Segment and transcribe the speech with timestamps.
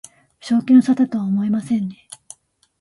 [0.39, 2.09] 正気の沙汰とは思えませんね